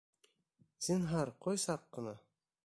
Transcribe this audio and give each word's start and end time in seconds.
Зинһар, 0.87 1.33
ҡой 1.47 1.61
саҡ 1.67 1.85
ҡына... 1.99 2.17